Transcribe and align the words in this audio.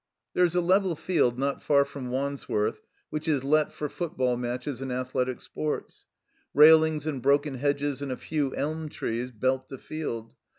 There 0.33 0.43
is 0.43 0.55
a 0.55 0.61
level 0.61 0.95
field 0.95 1.37
not 1.37 1.61
far 1.61 1.85
from 1.85 2.09
Wandsworth 2.09 2.81
which 3.11 3.27
is 3.27 3.43
let 3.43 3.71
for 3.71 3.87
football 3.87 4.35
matches 4.35 4.81
and 4.81 4.91
athletic 4.91 5.39
six>rts. 5.39 6.05
Railings 6.55 7.05
and 7.05 7.21
broken 7.21 7.53
hedges 7.53 8.01
and 8.01 8.11
a 8.11 8.17
few 8.17 8.55
elm 8.55 8.89
trees 8.89 9.29
belt 9.29 9.69
the 9.69 9.77
field. 9.77 10.33